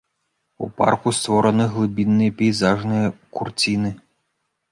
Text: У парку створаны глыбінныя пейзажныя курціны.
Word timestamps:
У 0.67 0.69
парку 0.79 1.11
створаны 1.17 1.67
глыбінныя 1.75 2.35
пейзажныя 2.41 3.07
курціны. 3.39 3.93